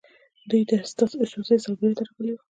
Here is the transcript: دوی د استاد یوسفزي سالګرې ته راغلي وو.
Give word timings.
دوی 0.49 0.61
د 0.69 0.71
استاد 0.83 1.11
یوسفزي 1.19 1.57
سالګرې 1.63 1.93
ته 1.97 2.03
راغلي 2.07 2.31
وو. 2.35 2.41